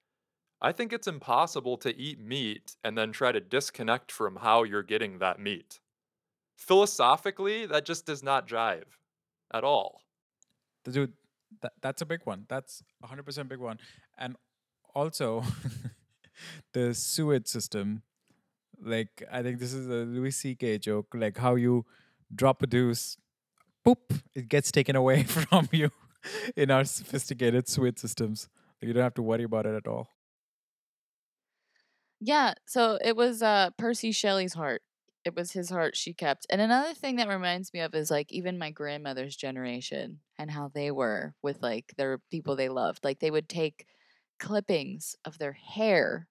I 0.60 0.72
think 0.72 0.92
it's 0.92 1.06
impossible 1.06 1.76
to 1.78 1.96
eat 1.96 2.18
meat 2.18 2.76
and 2.82 2.98
then 2.98 3.12
try 3.12 3.30
to 3.30 3.40
disconnect 3.40 4.10
from 4.10 4.36
how 4.36 4.64
you're 4.64 4.82
getting 4.82 5.18
that 5.18 5.38
meat. 5.38 5.80
Philosophically, 6.56 7.66
that 7.66 7.84
just 7.84 8.04
does 8.06 8.22
not 8.22 8.48
jive 8.48 8.96
at 9.52 9.62
all. 9.62 10.00
Dude, 10.84 11.12
that, 11.62 11.72
that's 11.82 12.02
a 12.02 12.06
big 12.06 12.20
one. 12.24 12.46
That's 12.48 12.82
100% 13.04 13.48
big 13.48 13.58
one. 13.58 13.78
And 14.16 14.36
also, 14.94 15.44
the 16.72 16.94
sewage 16.94 17.46
system. 17.46 18.02
Like, 18.80 19.22
I 19.30 19.42
think 19.42 19.58
this 19.58 19.72
is 19.72 19.86
a 19.88 20.04
Louis 20.04 20.32
C.K. 20.32 20.78
joke. 20.78 21.08
Like, 21.14 21.38
how 21.38 21.56
you 21.56 21.86
drop 22.34 22.62
a 22.62 22.66
deuce, 22.66 23.18
boop, 23.86 24.22
it 24.34 24.48
gets 24.48 24.72
taken 24.72 24.96
away 24.96 25.24
from 25.24 25.68
you 25.72 25.90
in 26.56 26.70
our 26.70 26.84
sophisticated 26.84 27.68
sewage 27.68 27.98
systems. 27.98 28.48
You 28.80 28.92
don't 28.92 29.02
have 29.04 29.14
to 29.14 29.22
worry 29.22 29.44
about 29.44 29.66
it 29.66 29.74
at 29.76 29.86
all. 29.88 30.10
yeah 32.20 32.54
so 32.66 32.98
it 33.02 33.16
was 33.16 33.42
uh 33.42 33.70
percy 33.78 34.12
shelley's 34.12 34.54
heart 34.54 34.82
it 35.24 35.34
was 35.34 35.52
his 35.52 35.68
heart 35.70 35.96
she 35.96 36.14
kept 36.14 36.46
and 36.50 36.60
another 36.60 36.94
thing 36.94 37.16
that 37.16 37.28
reminds 37.28 37.72
me 37.72 37.80
of 37.80 37.94
is 37.94 38.10
like 38.10 38.32
even 38.32 38.58
my 38.58 38.70
grandmother's 38.70 39.36
generation 39.36 40.20
and 40.38 40.50
how 40.50 40.68
they 40.68 40.90
were 40.90 41.34
with 41.42 41.60
like 41.62 41.92
their 41.96 42.18
people 42.30 42.56
they 42.56 42.68
loved 42.68 43.04
like 43.04 43.18
they 43.20 43.30
would 43.30 43.48
take 43.48 43.86
clippings 44.38 45.16
of 45.24 45.38
their 45.38 45.52
hair 45.52 46.28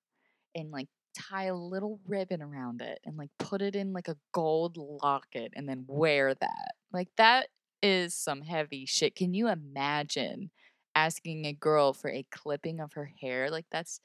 and 0.56 0.72
like 0.72 0.88
tie 1.16 1.46
a 1.46 1.56
little 1.56 2.00
ribbon 2.08 2.42
around 2.42 2.82
it 2.82 3.00
and 3.06 3.18
like 3.18 3.30
put 3.40 3.62
it 3.62 3.76
in 3.76 3.94
like 3.94 4.08
a 4.08 4.18
gold 4.32 4.78
locket 4.78 5.54
and 5.56 5.68
then 5.68 5.86
wear 5.88 6.34
that. 6.34 6.72
Like 6.92 7.10
that 7.18 7.48
is 7.82 8.14
some 8.14 8.42
heavy 8.42 8.86
shit. 8.86 9.16
Can 9.16 9.34
you 9.34 9.48
imagine 9.48 10.52
asking 10.94 11.46
a 11.46 11.54
girl 11.54 11.94
for 11.94 12.10
a 12.10 12.26
clipping 12.32 12.80
of 12.80 12.94
her 12.94 13.12
hair? 13.22 13.50
Like 13.50 13.66
that's 13.72 14.00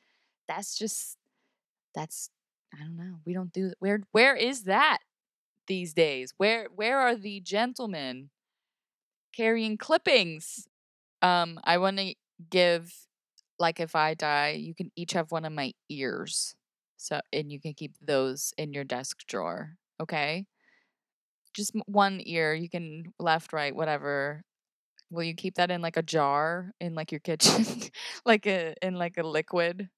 that's 0.48 0.76
just 0.76 1.16
that's 1.94 2.30
I 2.74 2.82
don't 2.82 2.96
know. 2.96 3.16
We 3.24 3.34
don't 3.34 3.52
do 3.52 3.72
where 3.78 4.02
where 4.12 4.36
is 4.36 4.64
that 4.64 4.98
these 5.66 5.92
days? 5.92 6.34
Where 6.36 6.66
where 6.74 6.98
are 6.98 7.16
the 7.16 7.40
gentlemen 7.40 8.30
carrying 9.34 9.76
clippings? 9.76 10.68
Um 11.22 11.58
I 11.64 11.78
want 11.78 11.98
to 11.98 12.14
give 12.50 12.92
like 13.60 13.80
if 13.80 13.96
I 13.96 14.14
die, 14.14 14.52
you 14.52 14.74
can 14.74 14.92
each 14.96 15.14
have 15.14 15.32
one 15.32 15.46
of 15.46 15.54
my 15.54 15.74
ears. 15.90 16.56
So 16.98 17.20
and 17.32 17.52
you 17.52 17.60
can 17.60 17.74
keep 17.74 17.96
those 18.00 18.54
in 18.58 18.74
your 18.74 18.84
desk 18.84 19.26
drawer, 19.28 19.76
okay? 20.00 20.46
Just 21.52 21.72
one 21.86 22.20
ear, 22.24 22.54
you 22.54 22.68
can 22.70 23.12
left, 23.18 23.52
right, 23.52 23.74
whatever. 23.74 24.42
Will 25.10 25.24
you 25.24 25.34
keep 25.34 25.56
that 25.56 25.70
in 25.70 25.82
like 25.82 25.96
a 25.96 26.02
jar 26.02 26.72
in 26.80 26.94
like 26.94 27.12
your 27.12 27.20
kitchen? 27.20 27.90
like 28.26 28.46
a 28.46 28.74
in 28.82 28.94
like 28.94 29.18
a 29.18 29.24
liquid? 29.24 29.90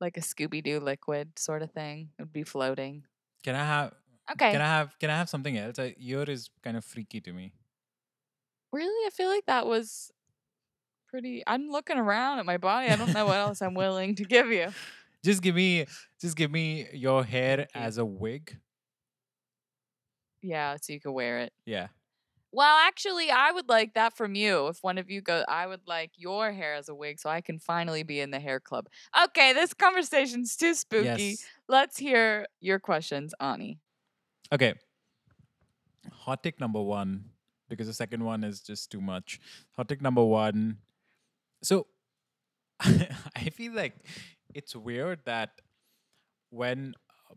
Like 0.00 0.16
a 0.16 0.20
Scooby 0.20 0.62
Doo 0.62 0.80
liquid 0.80 1.38
sort 1.38 1.62
of 1.62 1.72
thing. 1.72 2.12
It 2.18 2.22
would 2.22 2.32
be 2.32 2.44
floating. 2.44 3.06
Can 3.42 3.54
I 3.54 3.64
have 3.64 3.94
Okay. 4.32 4.50
can 4.50 4.60
I 4.60 4.66
have 4.66 4.98
can 4.98 5.10
I 5.10 5.16
have 5.16 5.28
something 5.28 5.56
else? 5.56 5.78
A 5.78 5.94
ear 5.98 6.28
is 6.28 6.50
kind 6.62 6.76
of 6.76 6.84
freaky 6.84 7.20
to 7.22 7.32
me. 7.32 7.52
really? 8.72 9.06
I 9.06 9.10
feel 9.10 9.28
like 9.28 9.46
that 9.46 9.66
was 9.66 10.10
pretty 11.14 11.44
I'm 11.46 11.70
looking 11.70 11.96
around 11.96 12.40
at 12.40 12.44
my 12.44 12.56
body. 12.56 12.88
I 12.88 12.96
don't 12.96 13.12
know 13.12 13.24
what 13.24 13.36
else 13.36 13.62
I'm 13.62 13.74
willing 13.74 14.16
to 14.16 14.24
give 14.24 14.48
you. 14.48 14.68
Just 15.24 15.42
give 15.42 15.54
me 15.54 15.86
just 16.20 16.36
give 16.36 16.50
me 16.50 16.86
your 16.92 17.24
hair 17.24 17.66
as 17.74 17.96
a 17.96 18.04
wig. 18.04 18.58
Yeah, 20.42 20.76
so 20.82 20.92
you 20.92 21.00
can 21.00 21.14
wear 21.14 21.38
it. 21.38 21.52
Yeah. 21.64 21.86
Well, 22.52 22.76
actually, 22.86 23.30
I 23.30 23.50
would 23.50 23.66
like 23.66 23.94
that 23.94 24.14
from 24.14 24.34
you. 24.34 24.66
If 24.66 24.80
one 24.82 24.98
of 24.98 25.08
you 25.08 25.22
go, 25.22 25.42
I 25.48 25.66
would 25.66 25.80
like 25.86 26.10
your 26.16 26.52
hair 26.52 26.74
as 26.74 26.90
a 26.90 26.94
wig 26.94 27.20
so 27.20 27.30
I 27.30 27.40
can 27.40 27.58
finally 27.58 28.02
be 28.02 28.20
in 28.20 28.32
the 28.32 28.38
hair 28.38 28.60
club. 28.60 28.86
Okay, 29.24 29.54
this 29.54 29.72
conversation's 29.72 30.56
too 30.56 30.74
spooky. 30.74 31.04
Yes. 31.06 31.44
Let's 31.68 31.96
hear 31.96 32.46
your 32.60 32.78
questions, 32.78 33.32
Ani. 33.40 33.78
Okay. 34.52 34.74
Hot 36.12 36.42
take 36.42 36.60
number 36.60 36.82
one, 36.82 37.30
because 37.70 37.86
the 37.86 37.94
second 37.94 38.22
one 38.22 38.44
is 38.44 38.60
just 38.60 38.90
too 38.90 39.00
much. 39.00 39.40
Hot 39.76 39.88
take 39.88 40.02
number 40.02 40.22
one. 40.22 40.76
So 41.64 41.86
I 42.80 43.50
feel 43.52 43.72
like 43.74 43.94
it's 44.54 44.76
weird 44.76 45.20
that 45.26 45.60
when 46.50 46.94
uh, 47.30 47.34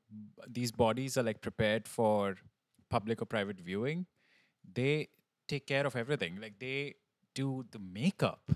these 0.48 0.72
bodies 0.72 1.18
are 1.18 1.24
like 1.24 1.42
prepared 1.42 1.88
for 1.88 2.38
public 2.90 3.22
or 3.22 3.26
private 3.26 3.60
viewing, 3.60 4.06
they 4.74 5.10
take 5.48 5.68
care 5.68 5.86
of 5.88 5.96
everything. 5.96 6.40
Like 6.42 6.60
they 6.60 6.96
do 7.36 7.66
the 7.72 7.80
makeup 7.80 8.52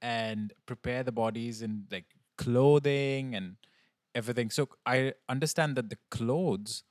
and 0.00 0.52
prepare 0.66 1.02
the 1.02 1.12
bodies 1.12 1.62
in 1.62 1.84
like 1.90 2.06
clothing 2.38 3.34
and 3.34 3.56
everything. 4.14 4.50
So 4.50 4.68
I 4.84 5.14
understand 5.28 5.76
that 5.76 5.90
the 5.90 5.98
clothes 6.10 6.82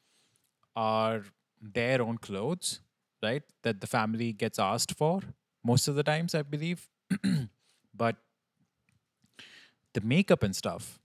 are 0.76 1.26
their 1.62 2.02
own 2.02 2.18
clothes, 2.20 2.82
right? 3.24 3.44
That 3.64 3.82
the 3.82 3.88
family 3.88 4.34
gets 4.34 4.60
asked 4.60 4.96
for 4.98 5.22
most 5.66 5.88
of 5.88 5.96
the 5.96 6.04
times, 6.04 6.36
I 6.36 6.44
believe. 6.44 6.90
but 7.94 8.18
the 9.94 10.02
makeup 10.02 10.44
and 10.44 10.56
stuff, 10.56 11.00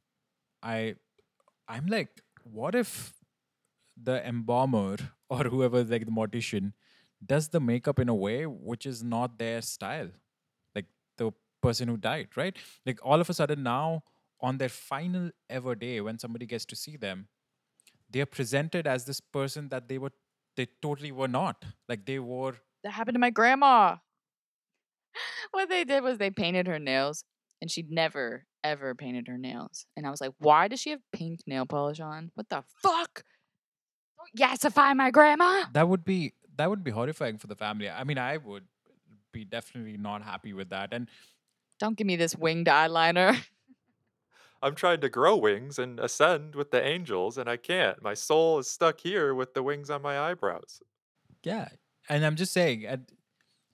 I 0.63 0.97
I'm 1.69 1.87
like, 1.87 2.23
what 2.45 2.75
if 2.75 3.15
the 4.03 4.27
embalmer 4.27 4.97
or 5.31 5.45
whoever 5.45 5.85
like 5.85 6.07
the 6.07 6.13
mortician 6.13 6.73
does 7.25 7.49
the 7.49 7.61
makeup 7.61 7.99
in 7.99 8.09
a 8.09 8.15
way 8.15 8.47
which 8.47 8.87
is 8.87 9.03
not 9.03 9.39
their 9.39 9.63
style? 9.63 10.11
Like 10.75 10.87
the 11.19 11.33
person 11.63 11.89
who 11.89 11.97
died, 11.97 12.29
right? 12.37 12.57
Like 12.87 13.01
all 13.05 13.21
of 13.21 13.31
a 13.31 13.35
sudden 13.35 13.63
now 13.63 14.05
on 14.41 14.59
their 14.59 14.69
final 14.69 15.31
ever 15.51 15.75
day 15.75 16.01
when 16.01 16.19
somebody 16.19 16.47
gets 16.47 16.67
to 16.67 16.77
see 16.77 16.97
them, 16.97 17.29
they 18.11 18.21
are 18.21 18.27
presented 18.27 18.87
as 18.87 19.05
this 19.05 19.21
person 19.21 19.69
that 19.69 19.89
they 19.89 19.99
were 19.99 20.13
they 20.57 20.67
totally 20.83 21.13
were 21.13 21.29
not. 21.29 21.65
Like 21.89 22.07
they 22.07 22.19
wore 22.19 22.57
That 22.85 22.93
happened 22.93 23.15
to 23.17 23.21
my 23.21 23.31
grandma. 23.31 23.97
what 25.51 25.69
they 25.69 25.85
did 25.85 26.03
was 26.03 26.19
they 26.19 26.31
painted 26.31 26.67
her 26.67 26.79
nails, 26.79 27.25
and 27.61 27.71
she'd 27.71 27.91
never 27.91 28.45
ever 28.65 28.95
painted 28.95 29.29
her 29.29 29.39
nails. 29.39 29.87
And 29.97 30.07
I 30.07 30.11
was 30.11 30.21
like, 30.21 30.33
why 30.39 30.67
does 30.69 30.81
she 30.81 30.91
have 30.91 31.01
pink 31.13 31.41
nail 31.47 31.67
polish 31.67 32.01
on? 32.01 32.33
What 32.35 32.49
the 32.49 32.65
fuck? 32.83 33.23
Don't 34.19 34.51
yassify 34.51 34.95
my 34.97 35.11
grandma. 35.11 35.65
that 35.73 35.89
would 35.89 36.05
be 36.05 36.33
that 36.57 36.69
would 36.71 36.83
be 36.83 36.91
horrifying 36.91 37.39
for 37.39 37.47
the 37.47 37.55
family. 37.55 37.89
I 37.89 38.03
mean, 38.05 38.19
I 38.19 38.39
would 38.39 38.65
be 39.33 39.45
definitely 39.45 39.97
not 39.99 40.23
happy 40.23 40.53
with 40.53 40.71
that. 40.71 40.89
And 40.93 41.09
Don't 41.79 41.97
give 41.97 42.07
me 42.07 42.17
this 42.17 42.35
winged 42.35 42.67
eyeliner. 42.67 43.39
I'm 44.63 44.75
trying 44.75 45.03
to 45.03 45.11
grow 45.11 45.37
wings 45.37 45.79
and 45.79 46.01
ascend 46.01 46.55
with 46.55 46.71
the 46.71 46.83
angels, 46.83 47.37
and 47.37 47.49
I 47.49 47.59
can't. 47.59 48.03
My 48.03 48.15
soul 48.15 48.59
is 48.59 48.69
stuck 48.69 49.01
here 49.01 49.35
with 49.35 49.53
the 49.53 49.63
wings 49.63 49.91
on 49.91 50.01
my 50.01 50.19
eyebrows. 50.19 50.81
yeah, 51.45 51.69
and 52.09 52.25
I'm 52.25 52.37
just 52.37 52.53
saying, 52.55 52.87
and 52.87 53.05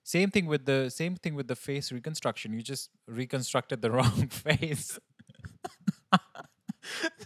same 0.03 0.29
thing 0.29 0.45
with 0.45 0.65
the 0.65 0.89
same 0.89 1.15
thing 1.15 1.33
with 1.33 1.47
the 1.47 1.55
face 1.55 1.91
reconstruction. 1.91 2.53
You 2.53 2.61
just 2.61 2.89
reconstructed 3.07 3.81
the 3.81 3.91
wrong 3.95 4.27
face. 4.27 4.99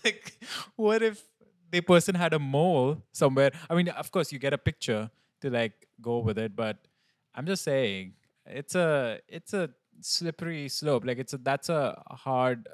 like, 0.04 0.38
what 0.76 1.02
if 1.02 1.24
the 1.72 1.82
person 1.82 2.16
had 2.16 2.34
a 2.34 2.40
mole 2.40 3.04
somewhere? 3.12 3.52
I 3.70 3.76
mean, 3.76 3.90
of 3.90 4.12
course, 4.12 4.32
you 4.32 4.40
get 4.40 4.54
a 4.54 4.58
picture 4.58 5.10
to 5.42 5.50
like 5.50 5.88
go 6.02 6.20
with 6.20 6.38
it, 6.38 6.56
but 6.56 6.78
I'm 7.34 7.46
just 7.46 7.64
saying, 7.64 8.14
it's 8.46 8.76
a 8.76 9.20
it's 9.28 9.54
a 9.54 9.72
slippery 10.02 10.70
slope. 10.70 11.06
Like, 11.06 11.18
it's 11.18 11.34
a 11.34 11.38
that's 11.38 11.70
a 11.70 12.02
hard, 12.10 12.68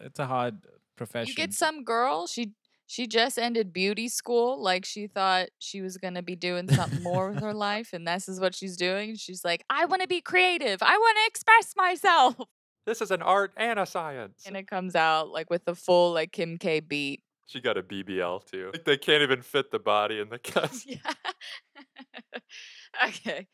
it's 0.00 0.18
a 0.20 0.26
hard 0.26 0.58
profession. 0.96 1.30
You 1.30 1.34
get 1.34 1.52
some 1.52 1.84
girl, 1.84 2.26
she 2.26 2.54
she 2.86 3.06
just 3.06 3.38
ended 3.38 3.72
beauty 3.72 4.08
school, 4.08 4.62
like 4.62 4.84
she 4.84 5.06
thought 5.06 5.48
she 5.58 5.80
was 5.80 5.96
gonna 5.96 6.22
be 6.22 6.36
doing 6.36 6.68
something 6.68 7.02
more 7.02 7.30
with 7.30 7.40
her 7.40 7.54
life, 7.68 7.90
and 7.92 8.06
this 8.06 8.28
is 8.28 8.40
what 8.40 8.54
she's 8.54 8.76
doing. 8.76 9.16
She's 9.16 9.44
like, 9.44 9.64
I 9.70 9.84
want 9.86 10.02
to 10.02 10.08
be 10.08 10.20
creative. 10.20 10.82
I 10.82 10.96
want 10.96 11.16
to 11.18 11.26
express 11.28 11.72
myself, 11.76 12.36
This 12.86 13.00
is 13.00 13.10
an 13.10 13.22
art 13.22 13.52
and 13.56 13.78
a 13.78 13.86
science. 13.86 14.42
and 14.46 14.56
it 14.56 14.66
comes 14.68 14.94
out 14.94 15.30
like 15.30 15.48
with 15.48 15.64
the 15.64 15.74
full 15.74 16.12
like 16.12 16.32
Kim 16.32 16.58
K 16.58 16.80
beat. 16.80 17.22
She 17.46 17.60
got 17.60 17.76
a 17.76 17.82
BBL 17.82 18.44
too. 18.44 18.70
Like, 18.72 18.84
they 18.84 18.96
can't 18.96 19.22
even 19.22 19.42
fit 19.42 19.70
the 19.70 19.78
body 19.78 20.20
in 20.20 20.28
the 20.28 20.38
cast. 20.50 20.88
Yeah. 20.88 20.98
okay. 23.06 23.46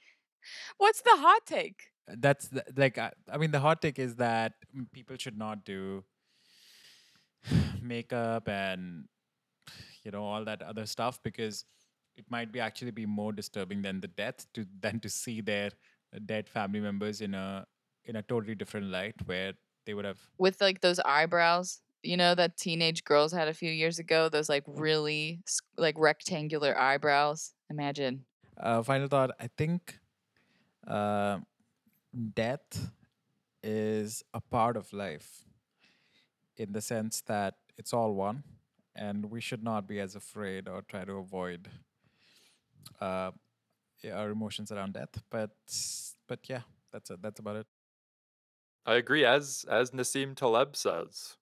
What's 0.79 1.03
the 1.03 1.17
hot 1.17 1.43
take? 1.47 1.83
that's 2.19 2.49
the, 2.49 2.65
like 2.77 2.99
I, 2.99 3.13
I 3.31 3.37
mean 3.37 3.53
the 3.53 3.61
hot 3.61 3.81
take 3.81 3.99
is 3.99 4.17
that 4.17 4.55
mm, 4.77 4.91
people 4.93 5.17
should 5.17 5.39
not 5.39 5.65
do 5.65 6.03
makeup 7.83 8.49
and 8.49 9.05
you 10.05 10.11
know 10.11 10.25
all 10.25 10.45
that 10.45 10.63
other 10.63 10.87
stuff 10.87 11.23
because 11.23 11.65
it 12.17 12.25
might 12.31 12.53
be 12.53 12.61
actually 12.61 12.91
be 12.91 13.07
more 13.07 13.33
disturbing 13.33 13.83
than 13.83 14.01
the 14.01 14.09
death 14.09 14.47
to 14.55 14.67
than 14.81 15.01
to 15.01 15.09
see 15.09 15.41
their 15.41 15.71
dead 16.27 16.49
family 16.49 16.81
members 16.81 17.21
in 17.21 17.35
a 17.35 17.67
in 18.05 18.17
a 18.17 18.23
totally 18.23 18.55
different 18.55 18.87
light 18.87 19.15
where 19.27 19.53
they 19.87 19.95
would 19.95 20.05
have 20.05 20.19
With 20.39 20.61
like 20.61 20.81
those 20.81 20.99
eyebrows, 21.01 21.81
you 22.03 22.17
know, 22.17 22.35
that 22.35 22.57
teenage 22.57 23.05
girls 23.05 23.33
had 23.33 23.49
a 23.49 23.55
few 23.55 23.71
years 23.71 23.99
ago. 23.99 24.29
Those 24.29 24.49
like 24.49 24.65
really 24.67 25.43
like 25.77 25.97
rectangular 25.99 26.79
eyebrows. 26.79 27.53
Imagine. 27.71 28.25
uh, 28.59 28.83
final 28.83 29.09
thought 29.09 29.31
i 29.41 29.49
think 29.57 29.99
uh, 30.87 31.39
death 32.35 32.91
is 33.63 34.23
a 34.35 34.41
part 34.41 34.77
of 34.77 34.93
life 34.93 35.45
in 36.57 36.73
the 36.73 36.81
sense 36.81 37.23
that 37.23 37.55
it's 37.79 37.93
all 37.93 38.13
one 38.15 38.43
and 38.95 39.31
we 39.31 39.41
should 39.41 39.63
not 39.63 39.87
be 39.87 40.01
as 40.01 40.15
afraid 40.15 40.69
or 40.69 40.83
try 40.83 41.05
to 41.05 41.15
avoid 41.15 41.69
uh, 43.01 43.31
our 44.13 44.31
emotions 44.31 44.73
around 44.73 44.95
death 44.95 45.23
but 45.31 45.51
but 46.27 46.41
yeah 46.49 46.63
that's 46.93 47.11
it 47.11 47.21
that's 47.23 47.41
about 47.41 47.57
it 47.57 47.67
I 48.87 48.95
agree. 48.95 49.25
As 49.25 49.65
as 49.71 49.91
Nassim 49.91 50.35
Taleb 50.35 50.75
says, 50.75 51.37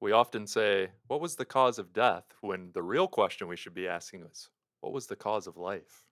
we 0.00 0.12
often 0.12 0.46
say, 0.46 0.90
"What 1.06 1.20
was 1.20 1.36
the 1.36 1.44
cause 1.44 1.78
of 1.78 1.92
death?" 1.92 2.24
When 2.42 2.70
the 2.72 2.82
real 2.82 3.08
question 3.08 3.48
we 3.48 3.56
should 3.56 3.74
be 3.74 3.88
asking 3.88 4.24
is, 4.30 4.50
"What 4.80 4.92
was 4.92 5.06
the 5.06 5.16
cause 5.16 5.46
of 5.46 5.56
life?" 5.56 6.04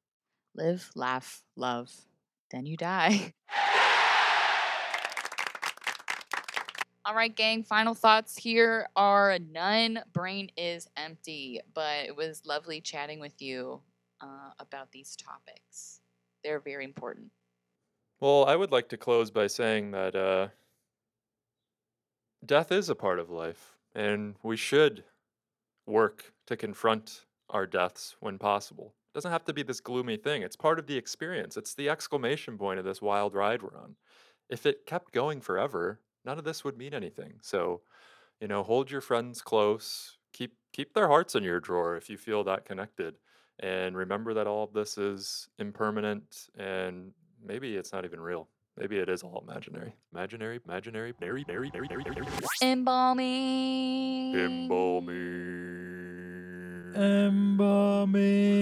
Live, 0.54 0.90
laugh, 0.96 1.44
love. 1.54 1.92
Then 2.50 2.66
you 2.66 2.76
die. 2.76 3.34
All 7.06 7.14
right, 7.14 7.34
gang. 7.34 7.62
Final 7.62 7.94
thoughts 7.94 8.36
here 8.36 8.86
are 8.94 9.38
none. 9.50 10.00
Brain 10.12 10.50
is 10.58 10.86
empty, 10.98 11.60
but 11.72 12.04
it 12.04 12.14
was 12.14 12.42
lovely 12.44 12.82
chatting 12.82 13.20
with 13.20 13.40
you 13.40 13.80
uh, 14.20 14.50
about 14.58 14.92
these 14.92 15.16
topics. 15.16 16.00
They're 16.44 16.60
very 16.60 16.84
important. 16.84 17.30
Well, 18.20 18.44
I 18.44 18.54
would 18.54 18.70
like 18.70 18.90
to 18.90 18.98
close 18.98 19.30
by 19.30 19.46
saying 19.46 19.92
that 19.92 20.14
uh, 20.14 20.48
death 22.44 22.70
is 22.70 22.90
a 22.90 22.94
part 22.94 23.18
of 23.18 23.30
life, 23.30 23.76
and 23.94 24.34
we 24.42 24.58
should 24.58 25.04
work 25.86 26.34
to 26.48 26.56
confront 26.56 27.24
our 27.48 27.66
deaths 27.66 28.16
when 28.20 28.36
possible. 28.36 28.94
It 29.14 29.16
doesn't 29.16 29.32
have 29.32 29.46
to 29.46 29.54
be 29.54 29.62
this 29.62 29.80
gloomy 29.80 30.18
thing. 30.18 30.42
It's 30.42 30.54
part 30.54 30.78
of 30.78 30.86
the 30.86 30.98
experience. 30.98 31.56
It's 31.56 31.74
the 31.74 31.88
exclamation 31.88 32.58
point 32.58 32.78
of 32.78 32.84
this 32.84 33.00
wild 33.00 33.34
ride 33.34 33.62
we're 33.62 33.78
on. 33.78 33.96
If 34.50 34.66
it 34.66 34.84
kept 34.84 35.12
going 35.12 35.40
forever, 35.40 35.98
none 36.24 36.38
of 36.38 36.44
this 36.44 36.64
would 36.64 36.76
mean 36.76 36.94
anything. 36.94 37.34
So, 37.42 37.82
you 38.40 38.48
know, 38.48 38.62
hold 38.62 38.90
your 38.90 39.00
friends 39.00 39.42
close. 39.42 40.18
Keep 40.32 40.54
keep 40.72 40.94
their 40.94 41.08
hearts 41.08 41.34
in 41.34 41.42
your 41.42 41.60
drawer 41.60 41.96
if 41.96 42.08
you 42.08 42.16
feel 42.16 42.44
that 42.44 42.64
connected. 42.64 43.16
And 43.58 43.96
remember 43.96 44.34
that 44.34 44.46
all 44.46 44.64
of 44.64 44.72
this 44.72 44.96
is 44.96 45.48
impermanent 45.58 46.48
and 46.58 47.12
maybe 47.44 47.76
it's 47.76 47.92
not 47.92 48.04
even 48.04 48.20
real. 48.20 48.48
Maybe 48.78 48.98
it 48.98 49.08
is 49.10 49.22
all 49.22 49.44
imaginary. 49.46 49.94
Imaginary, 50.12 50.60
imaginary, 50.64 51.12
nary, 51.20 51.44
nary, 51.46 51.70
nary, 51.74 51.88
nary, 51.90 52.04
nary, 52.04 52.14
nary. 52.14 52.26
Embalming. 52.62 54.34
Embalming. 54.34 55.50
embalming 56.96 58.60